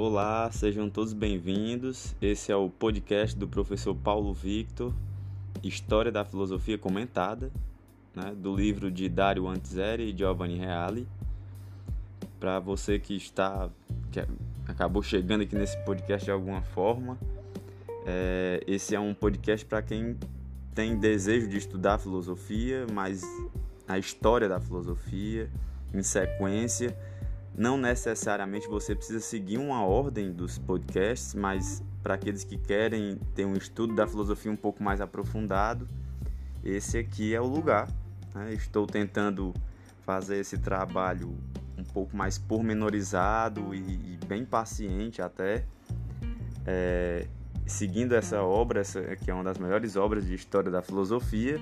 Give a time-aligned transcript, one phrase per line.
[0.00, 2.14] Olá, sejam todos bem-vindos.
[2.22, 4.94] Esse é o podcast do professor Paulo Victor,
[5.60, 7.50] História da Filosofia Comentada,
[8.14, 11.08] né, do livro de Dario Antiseri e Giovanni Reale.
[12.38, 13.68] Para você que está
[14.12, 14.20] que
[14.68, 17.18] acabou chegando aqui nesse podcast de alguma forma,
[18.06, 20.16] é, esse é um podcast para quem
[20.76, 23.24] tem desejo de estudar filosofia, mas
[23.88, 25.50] a história da filosofia
[25.92, 26.96] em sequência
[27.58, 33.44] não necessariamente você precisa seguir uma ordem dos podcasts, mas para aqueles que querem ter
[33.44, 35.88] um estudo da filosofia um pouco mais aprofundado,
[36.64, 37.88] esse aqui é o lugar.
[38.32, 38.54] Né?
[38.54, 39.52] Estou tentando
[40.02, 41.36] fazer esse trabalho
[41.76, 45.64] um pouco mais pormenorizado e, e bem paciente até,
[46.64, 47.26] é,
[47.66, 51.60] seguindo essa obra, essa, que é uma das melhores obras de história da filosofia,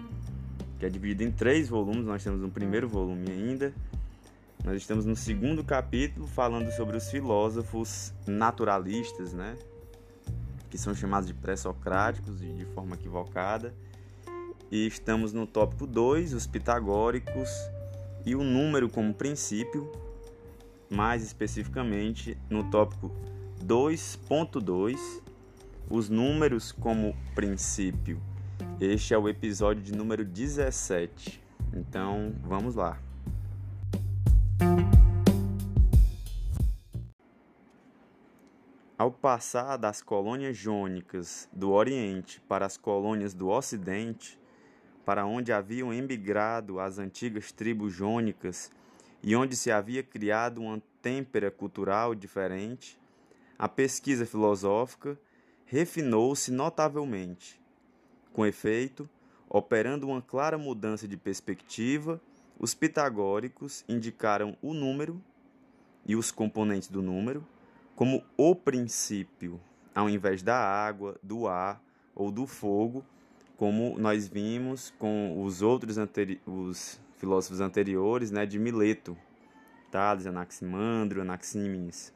[0.78, 2.04] que é dividida em três volumes.
[2.04, 3.72] Nós temos um primeiro volume ainda
[4.66, 9.56] nós estamos no segundo capítulo falando sobre os filósofos naturalistas, né?
[10.68, 13.72] Que são chamados de pré-socráticos de forma equivocada.
[14.68, 17.48] E estamos no tópico 2, os pitagóricos
[18.26, 19.88] e o número como princípio,
[20.90, 23.12] mais especificamente no tópico
[23.64, 24.98] 2.2,
[25.88, 28.20] os números como princípio.
[28.80, 31.40] Este é o episódio de número 17.
[31.72, 33.05] Então, vamos lá.
[38.98, 44.40] Ao passar das colônias jônicas do Oriente para as colônias do Ocidente,
[45.04, 48.72] para onde haviam emigrado as antigas tribos jônicas
[49.22, 52.98] e onde se havia criado uma têmpera cultural diferente,
[53.58, 55.20] a pesquisa filosófica
[55.66, 57.60] refinou-se notavelmente.
[58.32, 59.06] Com efeito,
[59.46, 62.18] operando uma clara mudança de perspectiva,
[62.58, 65.22] os pitagóricos indicaram o número
[66.06, 67.46] e os componentes do número
[67.96, 69.58] como o princípio,
[69.94, 71.82] ao invés da água, do ar
[72.14, 73.02] ou do fogo,
[73.56, 79.16] como nós vimos com os outros anteri os filósofos anteriores, né, de Mileto,
[79.90, 82.12] Tales, Anaximandro, Anaxímenes.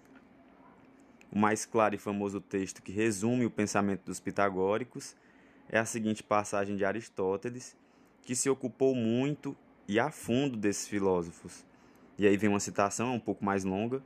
[1.33, 5.17] O mais claro e famoso texto que resume o pensamento dos pitagóricos
[5.67, 7.75] é a seguinte passagem de Aristóteles,
[8.23, 9.57] que se ocupou muito
[9.89, 11.65] e a fundo desses filósofos.
[12.19, 14.03] E aí vem uma citação um pouco mais longa,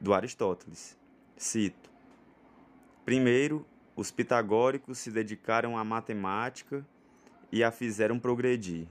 [0.00, 0.96] do Aristóteles.
[1.36, 1.90] Cito:
[3.04, 3.66] Primeiro,
[3.96, 6.86] os pitagóricos se dedicaram à matemática
[7.50, 8.86] e a fizeram progredir.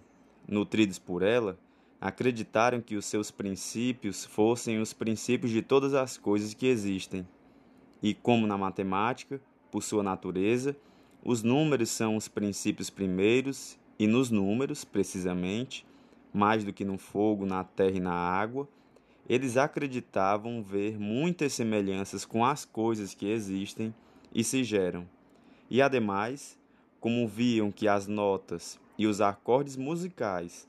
[0.48, 1.58] Nutridos por ela,
[2.00, 7.28] acreditaram que os seus princípios fossem os princípios de todas as coisas que existem.
[8.02, 9.42] E como na matemática,
[9.72, 10.76] por sua natureza,
[11.24, 15.86] os números são os princípios primeiros, e nos números, precisamente,
[16.32, 18.68] mais do que no fogo, na terra e na água,
[19.28, 23.94] eles acreditavam ver muitas semelhanças com as coisas que existem
[24.34, 25.08] e se geram.
[25.70, 26.58] E ademais,
[27.00, 30.68] como viam que as notas e os acordes musicais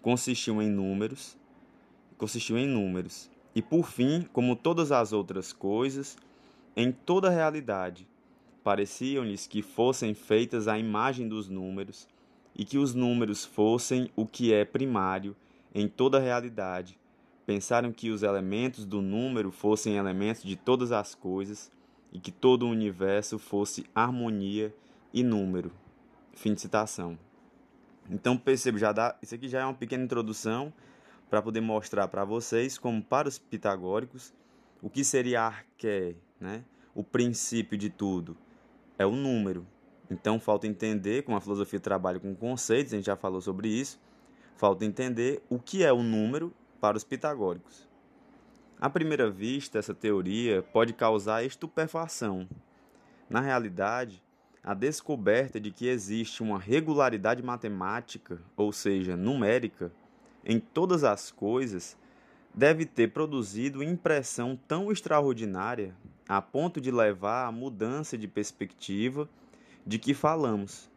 [0.00, 1.38] consistiam em números,
[2.18, 3.30] consistiam em números.
[3.54, 6.16] E por fim, como todas as outras coisas,
[6.76, 8.08] em toda a realidade,
[8.64, 12.08] pareciam-lhes que fossem feitas à imagem dos números,
[12.54, 15.34] e que os números fossem o que é primário
[15.74, 16.98] em toda a realidade,
[17.46, 21.70] pensaram que os elementos do número fossem elementos de todas as coisas
[22.12, 24.74] e que todo o universo fosse harmonia
[25.12, 25.72] e número.
[26.34, 27.18] Fim de citação.
[28.10, 30.72] Então percebo, já dá, isso aqui já é uma pequena introdução
[31.30, 34.34] para poder mostrar para vocês como para os pitagóricos
[34.82, 36.64] o que seria arqué, né?
[36.94, 38.36] O princípio de tudo
[38.98, 39.66] é o número.
[40.10, 43.98] Então falta entender como a filosofia trabalha com conceitos, a gente já falou sobre isso.
[44.56, 46.52] Falta entender o que é o número
[46.82, 47.88] para os pitagóricos.
[48.80, 52.48] À primeira vista, essa teoria pode causar estupefação.
[53.30, 54.20] Na realidade,
[54.64, 59.92] a descoberta de que existe uma regularidade matemática, ou seja, numérica,
[60.44, 61.96] em todas as coisas,
[62.52, 65.94] deve ter produzido impressão tão extraordinária
[66.28, 69.28] a ponto de levar à mudança de perspectiva
[69.86, 70.90] de que falamos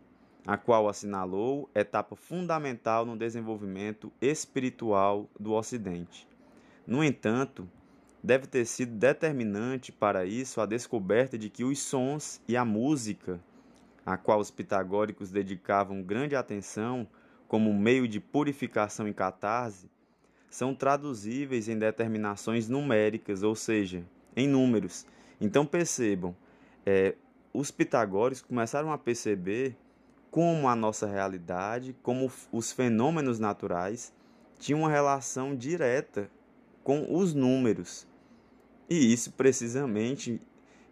[0.46, 6.28] a qual assinalou etapa fundamental no desenvolvimento espiritual do Ocidente.
[6.86, 7.68] No entanto,
[8.24, 13.40] deve ter sido determinante para isso a descoberta de que os sons e a música,
[14.06, 17.08] a qual os pitagóricos dedicavam grande atenção
[17.48, 19.90] como meio de purificação e catarse,
[20.50, 24.06] são traduzíveis em determinações numéricas, ou seja,
[24.36, 25.06] em números.
[25.42, 26.36] Então percebam,
[26.86, 27.16] é,
[27.52, 29.76] os pitagóricos começaram a perceber
[30.36, 34.14] como a nossa realidade, como os fenômenos naturais
[34.60, 36.30] tinham uma relação direta
[36.84, 38.06] com os números.
[38.90, 40.42] E isso precisamente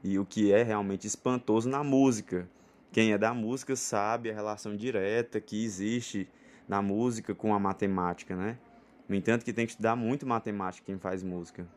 [0.02, 2.50] e o que é realmente espantoso na música.
[2.90, 6.26] Quem é da música sabe a relação direta que existe
[6.66, 8.58] na música com a matemática, né?
[9.10, 11.68] No entanto, que tem que estudar muito matemática quem faz música.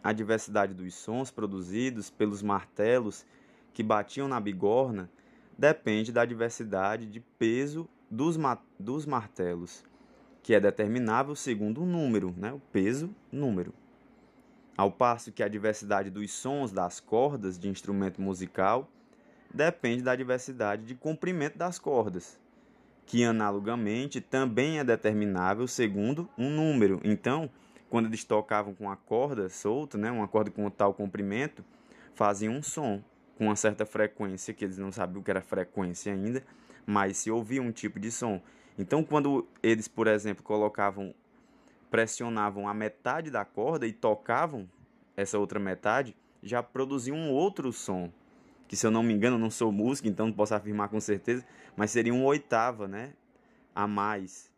[0.00, 3.26] A diversidade dos sons produzidos pelos martelos
[3.74, 5.10] que batiam na bigorna
[5.58, 9.84] depende da diversidade de peso dos, ma dos martelos,
[10.40, 12.52] que é determinável segundo o número, né?
[12.52, 13.74] o peso, número.
[14.76, 18.88] Ao passo que a diversidade dos sons das cordas de instrumento musical
[19.52, 22.38] depende da diversidade de comprimento das cordas,
[23.04, 27.00] que analogamente também é determinável segundo um número.
[27.02, 27.50] Então,
[27.90, 31.64] quando eles tocavam com a corda solta, né, uma corda com tal comprimento,
[32.14, 33.02] faziam um som
[33.38, 36.42] com uma certa frequência, que eles não sabiam o que era frequência ainda,
[36.84, 38.42] mas se ouvia um tipo de som.
[38.76, 41.14] Então, quando eles, por exemplo, colocavam
[41.88, 44.68] pressionavam a metade da corda e tocavam
[45.16, 48.12] essa outra metade, já produziam um outro som.
[48.66, 51.46] Que se eu não me engano, não sou músico, então não posso afirmar com certeza,
[51.74, 53.14] mas seria uma oitava, né?
[53.74, 54.52] A mais.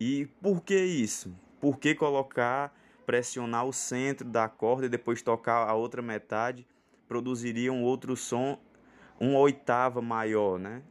[0.00, 1.34] E por que isso?
[1.60, 2.74] Por que colocar,
[3.04, 6.66] pressionar o centro da corda e depois tocar a outra metade?
[7.08, 8.58] Produziria um outro som,
[9.18, 10.82] uma oitava maior, né?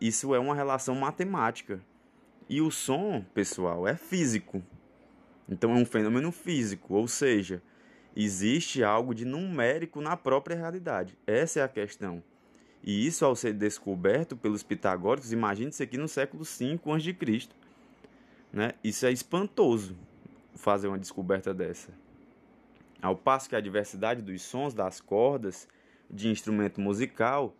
[0.00, 1.80] Isso é uma relação matemática.
[2.48, 4.62] E o som, pessoal, é físico.
[5.48, 7.62] Então é um fenômeno físico, ou seja,
[8.16, 11.18] existe algo de numérico na própria realidade.
[11.26, 12.22] Essa é a questão.
[12.82, 17.48] E isso, ao ser descoberto pelos pitagóricos, imagine isso aqui no século V a.C.
[18.52, 18.72] Né?
[18.82, 19.96] Isso é espantoso
[20.54, 21.90] fazer uma descoberta dessa.
[23.02, 25.68] Ao passo que a diversidade dos sons das cordas
[26.08, 27.52] de instrumento musical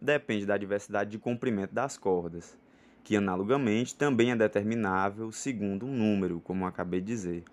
[0.00, 2.56] depende da diversidade de comprimento das cordas,
[3.04, 7.44] que analogamente também é determinável segundo um número, como acabei de dizer.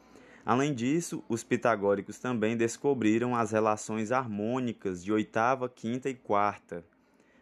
[0.46, 6.84] Além disso, os pitagóricos também descobriram as relações harmônicas de oitava, quinta e quarta,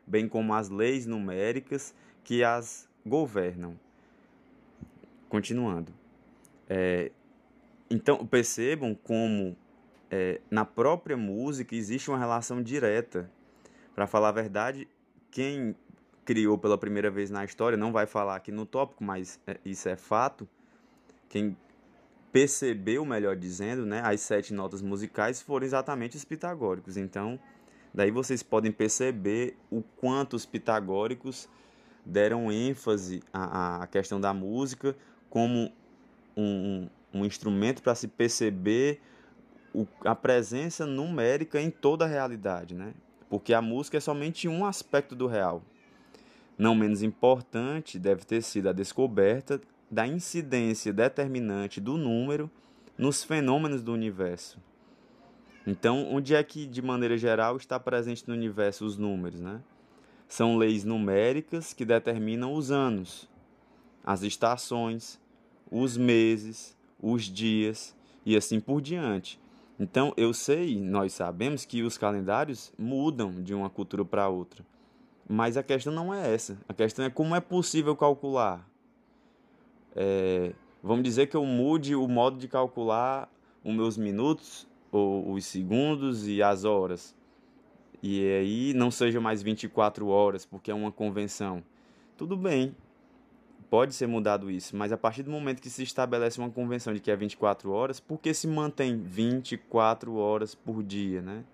[0.06, 1.94] bem como as leis numéricas
[2.24, 3.80] que as governam.
[5.30, 5.94] Continuando.
[6.68, 7.12] É,
[7.90, 9.56] então, percebam como
[10.12, 13.32] é, na própria música existe uma relação direta
[13.96, 14.88] para falar a verdade,
[15.32, 15.74] quem
[16.26, 19.88] criou pela primeira vez na história, não vai falar aqui no tópico, mas é, isso
[19.88, 20.48] é fato,
[21.30, 21.56] quem
[22.32, 26.98] percebeu, melhor dizendo, né, as sete notas musicais foram exatamente os pitagóricos.
[26.98, 27.40] Então,
[27.94, 31.50] daí vocês podem perceber o quanto os pitagóricos
[32.06, 34.96] deram ênfase à, à questão da música
[35.30, 35.72] como
[36.36, 39.02] um, um instrumento para se perceber
[39.74, 42.94] o, a presença numérica em toda a realidade, né?
[43.32, 45.64] porque a música é somente um aspecto do real.
[46.58, 52.52] Não menos importante deve ter sido a descoberta da incidência determinante do número
[52.98, 54.60] nos fenômenos do universo.
[55.66, 59.40] Então, onde é que, de maneira geral, está presente no universo os números?
[59.40, 59.62] Né?
[60.28, 63.30] São leis numéricas que determinam os anos,
[64.04, 65.20] as estações,
[65.72, 67.96] os meses, os dias
[68.26, 69.40] e assim por diante.
[69.82, 74.64] Então, eu sei, nós sabemos que os calendários mudam de uma cultura para outra.
[75.28, 76.56] Mas a questão não é essa.
[76.70, 78.64] A questão é como é possível calcular.
[79.96, 83.28] É, vamos dizer que eu mude o modo de calcular
[83.66, 87.16] os meus minutos, ou os segundos e as horas.
[88.04, 91.64] E aí não seja mais 24 horas, porque é uma convenção.
[92.16, 92.76] Tudo bem,
[93.72, 97.00] pode ser mudado isso, mas a partir do momento que se estabelece uma convenção de
[97.00, 101.46] que é 24 horas, por que se mantém 24 horas por dia, né?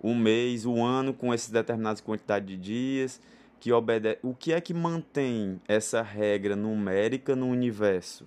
[0.00, 3.20] O mês, o ano com essas determinadas quantidades de dias,
[3.60, 4.18] que obedece.
[4.22, 8.24] O que é que mantém essa regra numérica no universo,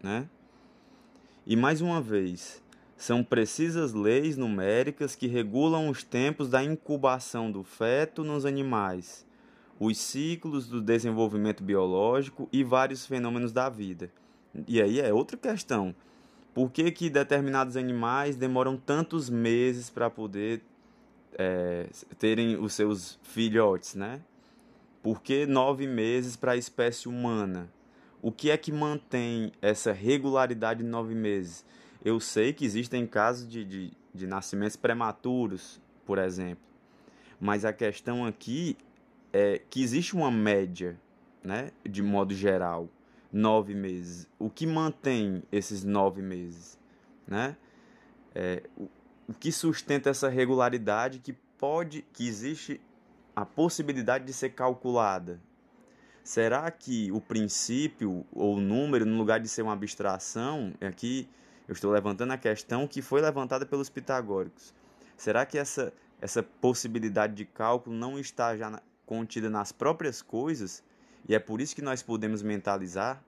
[0.00, 0.28] né?
[1.44, 2.62] E mais uma vez,
[2.96, 9.26] são precisas leis numéricas que regulam os tempos da incubação do feto nos animais
[9.78, 14.10] os ciclos do desenvolvimento biológico e vários fenômenos da vida.
[14.68, 15.94] E aí é outra questão.
[16.54, 20.62] Por que, que determinados animais demoram tantos meses para poder
[21.38, 21.88] é,
[22.18, 24.20] terem os seus filhotes, né?
[25.02, 27.68] Por que nove meses para a espécie humana?
[28.20, 31.64] O que é que mantém essa regularidade de nove meses?
[32.04, 36.62] Eu sei que existem casos de, de, de nascimentos prematuros, por exemplo.
[37.40, 38.76] Mas a questão aqui
[39.32, 40.98] é que existe uma média,
[41.42, 42.88] né, de modo geral,
[43.32, 44.28] nove meses.
[44.38, 46.78] O que mantém esses nove meses,
[47.26, 47.56] né?
[48.34, 48.88] É, o,
[49.28, 52.80] o que sustenta essa regularidade que pode, que existe
[53.34, 55.40] a possibilidade de ser calculada?
[56.22, 61.28] Será que o princípio ou o número, no lugar de ser uma abstração, aqui
[61.68, 64.74] Eu estou levantando a questão que foi levantada pelos pitagóricos.
[65.16, 70.82] Será que essa, essa possibilidade de cálculo não está já na, contida nas próprias coisas
[71.28, 73.22] e é por isso que nós podemos mentalizar?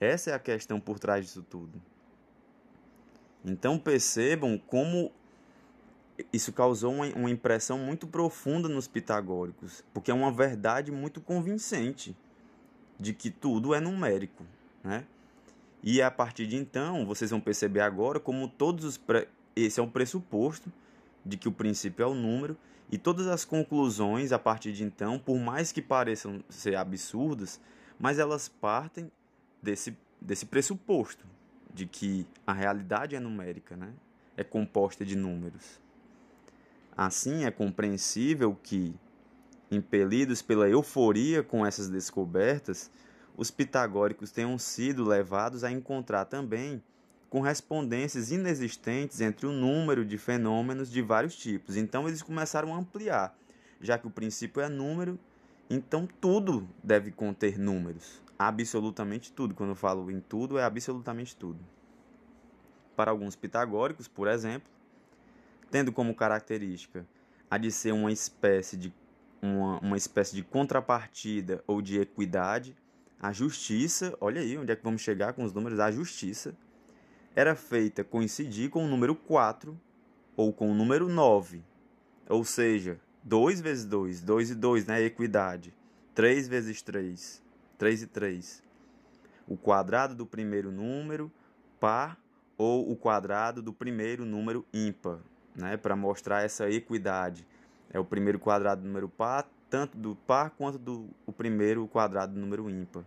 [0.00, 1.80] Essa é a questão por trás disso tudo.
[3.44, 5.12] Então percebam como
[6.32, 12.16] isso causou uma, impressão muito profunda nos pitagóricos, porque é uma verdade muito convincente
[12.98, 14.44] de que tudo é numérico,
[14.84, 15.04] né?
[15.82, 19.26] E a partir de então, vocês vão perceber agora como todos os pre...
[19.56, 20.72] esse é um pressuposto
[21.24, 22.56] de que o princípio é o número
[22.92, 27.58] e todas as conclusões a partir de então, por mais que pareçam ser absurdas,
[27.98, 29.10] mas elas partem
[29.60, 31.26] desse desse pressuposto
[31.74, 33.92] de que a realidade é numérica, né?
[34.36, 35.80] É composta de números.
[36.96, 38.94] Assim, é compreensível que,
[39.70, 42.90] impelidos pela euforia com essas descobertas,
[43.36, 46.82] os pitagóricos tenham sido levados a encontrar também
[47.32, 51.78] correspondências inexistentes entre o número de fenômenos de vários tipos.
[51.78, 53.34] Então, eles começaram a ampliar,
[53.80, 55.18] já que o princípio é número,
[55.70, 58.20] então tudo deve conter números.
[58.38, 59.54] Absolutamente tudo.
[59.54, 61.58] Quando eu falo em tudo, é absolutamente tudo.
[62.94, 64.68] Para alguns pitagóricos, por exemplo,
[65.70, 67.06] tendo como característica
[67.50, 68.92] a de ser uma espécie de,
[69.40, 72.76] uma, uma espécie de contrapartida ou de equidade,
[73.18, 76.54] a justiça, olha aí onde é que vamos chegar com os números, a justiça
[77.34, 79.78] era feita coincidir com o número 4
[80.36, 81.62] ou com o número 9,
[82.28, 85.74] ou seja, 2 vezes 2, 2 e 2, né, equidade,
[86.14, 87.42] 3 vezes 3,
[87.78, 88.62] 3 e 3.
[89.46, 91.30] O quadrado do primeiro número
[91.80, 92.18] par
[92.56, 95.18] ou o quadrado do primeiro número ímpar,
[95.54, 97.46] né, para mostrar essa equidade.
[97.90, 102.34] É o primeiro quadrado do número par, tanto do par quanto do o primeiro quadrado
[102.34, 103.04] do número ímpar.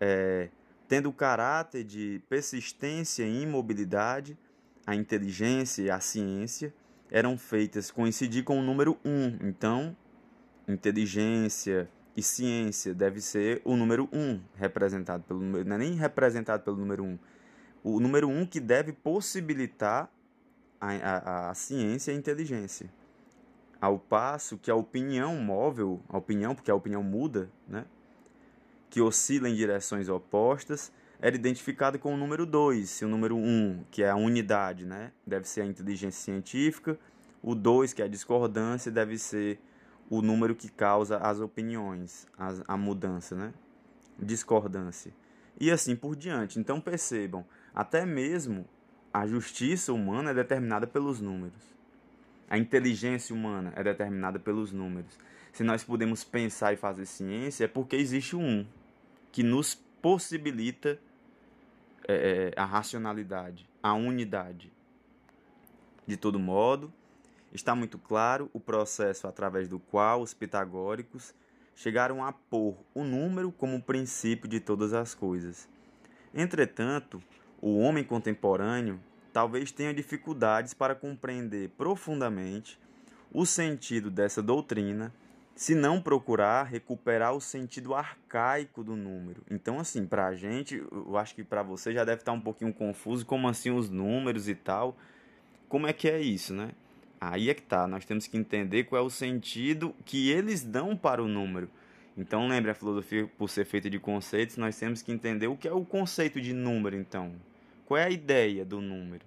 [0.00, 0.48] É,
[0.88, 4.38] tendo o caráter de persistência e imobilidade,
[4.86, 6.72] a inteligência e a ciência
[7.10, 9.48] eram feitas coincidir com o número 1.
[9.48, 9.96] Então,
[10.68, 16.62] inteligência e ciência deve ser o número 1 representado pelo número, não é nem representado
[16.62, 17.18] pelo número 1.
[17.84, 20.10] O número 1 que deve possibilitar
[20.80, 22.90] a, a, a ciência e a inteligência.
[23.80, 27.84] Ao passo que a opinião móvel, a opinião, porque a opinião muda, né?
[28.96, 33.84] Que oscila em direções opostas, era identificada com o número 2, o número 1, um,
[33.90, 35.12] que é a unidade, né?
[35.26, 36.98] deve ser a inteligência científica,
[37.42, 39.60] o 2, que é a discordância, deve ser
[40.08, 43.52] o número que causa as opiniões, a, a mudança, né?
[44.18, 45.12] discordância.
[45.60, 46.58] E assim por diante.
[46.58, 48.66] Então percebam, até mesmo
[49.12, 51.76] a justiça humana é determinada pelos números.
[52.48, 55.18] A inteligência humana é determinada pelos números.
[55.52, 58.66] Se nós podemos pensar e fazer ciência, é porque existe um
[59.36, 60.98] que nos possibilita
[62.08, 64.72] é, é, a racionalidade, a unidade.
[66.06, 66.90] De todo modo,
[67.52, 71.34] está muito claro o processo através do qual os pitagóricos
[71.74, 75.68] chegaram a pôr o número como princípio de todas as coisas.
[76.32, 77.22] Entretanto,
[77.60, 78.98] o homem contemporâneo
[79.34, 82.80] talvez tenha dificuldades para compreender profundamente
[83.30, 85.12] o sentido dessa doutrina
[85.56, 89.42] se não procurar recuperar o sentido arcaico do número.
[89.50, 92.74] Então, assim, para a gente, eu acho que para você já deve estar um pouquinho
[92.74, 94.94] confuso, como assim os números e tal.
[95.66, 96.72] Como é que é isso, né?
[97.18, 100.94] Aí é que tá, nós temos que entender qual é o sentido que eles dão
[100.94, 101.70] para o número.
[102.18, 105.66] Então, lembre, a filosofia, por ser feita de conceitos, nós temos que entender o que
[105.66, 107.32] é o conceito de número, então.
[107.86, 109.24] Qual é a ideia do número?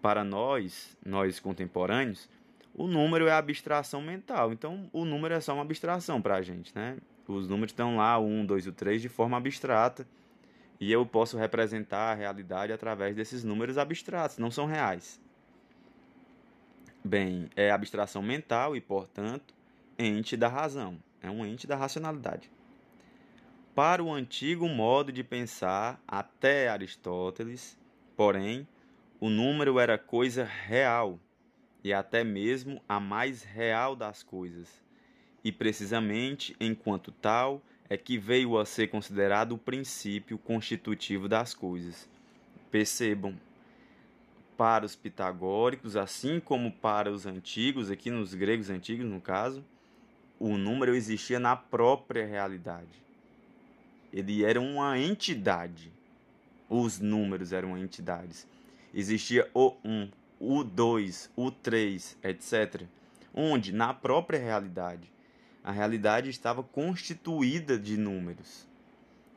[0.00, 2.26] Para nós, nós contemporâneos,
[2.74, 4.52] o número é abstração mental.
[4.52, 6.96] Então, o número é só uma abstração para a gente, né?
[7.26, 10.06] Os números estão lá, o 1, 2 e o 3, de forma abstrata.
[10.80, 15.20] E eu posso representar a realidade através desses números abstratos, não são reais.
[17.04, 19.54] Bem, é abstração mental e, portanto,
[19.98, 22.50] ente da razão é um ente da racionalidade.
[23.74, 27.78] Para o antigo modo de pensar, até Aristóteles,
[28.16, 28.66] porém,
[29.18, 31.18] o número era coisa real
[31.84, 34.82] e até mesmo a mais real das coisas,
[35.44, 42.08] e precisamente enquanto tal é que veio a ser considerado o princípio constitutivo das coisas.
[42.70, 43.38] Percebam,
[44.56, 49.64] para os pitagóricos, assim como para os antigos, aqui nos gregos antigos no caso,
[50.38, 53.02] o número existia na própria realidade.
[54.12, 55.92] Ele era uma entidade.
[56.68, 58.46] Os números eram entidades.
[58.94, 60.10] Existia o 1,
[60.44, 62.82] o 2, o 3, etc.
[63.32, 65.08] Onde, na própria realidade,
[65.62, 68.66] a realidade estava constituída de números.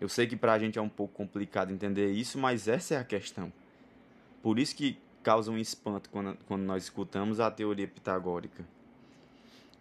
[0.01, 2.97] Eu sei que para a gente é um pouco complicado entender isso, mas essa é
[2.97, 3.53] a questão.
[4.41, 8.65] Por isso que causa um espanto quando, quando nós escutamos a teoria pitagórica.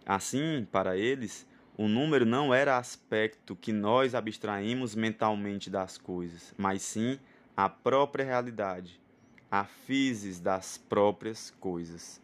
[0.05, 6.83] Assim, para eles, o número não era aspecto que nós abstraímos mentalmente das coisas, mas
[6.83, 7.19] sim
[7.57, 8.99] a própria realidade,
[9.49, 12.21] a physis das próprias coisas.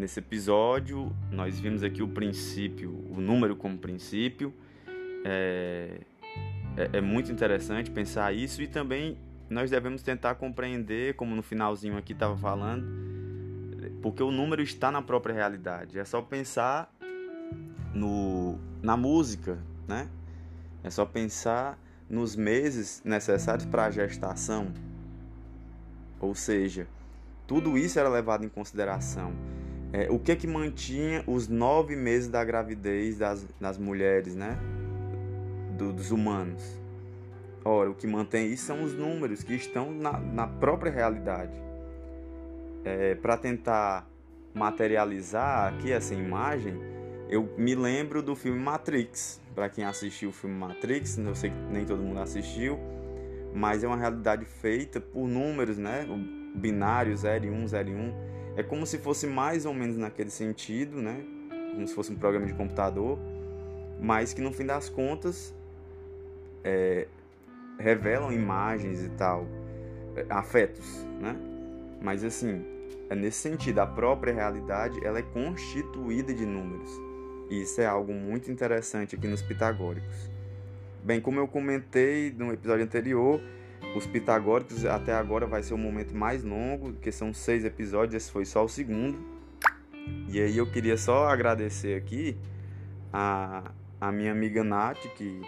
[0.00, 4.50] Nesse episódio, nós vimos aqui o princípio, o número como princípio.
[5.24, 6.00] É,
[6.74, 9.18] é, é, muito interessante pensar isso e também
[9.50, 12.86] nós devemos tentar compreender, como no finalzinho aqui estava falando,
[14.02, 15.98] porque o número está na própria realidade.
[15.98, 16.92] É só pensar
[17.94, 20.08] no, na música, né?
[20.82, 21.78] É só pensar
[22.08, 24.72] nos meses necessários para a gestação.
[26.18, 26.86] Ou seja,
[27.46, 29.32] tudo isso era levado em consideração.
[29.92, 34.58] É, o que que mantinha os nove meses da gravidez das, das mulheres, né?
[35.76, 36.62] Do, dos humanos?
[37.64, 41.52] Ora, o que mantém isso são os números que estão na, na própria realidade.
[42.84, 44.08] É, Para tentar
[44.54, 46.74] materializar aqui essa imagem,
[47.28, 49.40] eu me lembro do filme Matrix.
[49.54, 52.78] Para quem assistiu o filme Matrix, eu sei que nem todo mundo assistiu,
[53.54, 56.06] mas é uma realidade feita por números, né?
[56.08, 58.14] O binário 0 e 1, 0 e 1
[58.56, 61.24] é como se fosse mais ou menos naquele sentido, né?
[61.72, 63.18] Como se fosse um programa de computador,
[64.00, 65.54] mas que no fim das contas
[66.64, 67.06] é,
[67.78, 69.46] revelam imagens e tal,
[70.16, 71.36] é, afetos, né?
[72.00, 72.64] Mas assim,
[73.08, 76.90] é nesse sentido, a própria realidade ela é constituída de números.
[77.50, 80.30] E isso é algo muito interessante aqui nos pitagóricos.
[81.02, 83.40] Bem, como eu comentei no episódio anterior,
[83.96, 88.30] os Pitagóricos até agora vai ser o momento mais longo, que são seis episódios, esse
[88.30, 89.18] foi só o segundo.
[90.28, 92.36] E aí eu queria só agradecer aqui
[93.12, 95.40] a, a minha amiga Nath, que,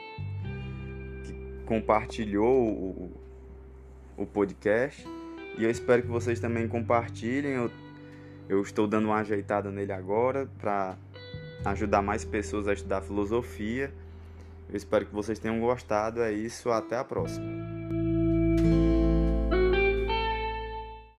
[1.24, 3.12] que compartilhou o,
[4.16, 5.06] o podcast.
[5.58, 7.52] E eu espero que vocês também compartilhem.
[7.52, 7.70] Eu,
[8.48, 10.96] eu estou dando uma ajeitada nele agora para
[11.64, 13.92] ajudar mais pessoas a estudar filosofia.
[14.68, 16.22] Eu espero que vocês tenham gostado.
[16.22, 17.61] É isso, até a próxima.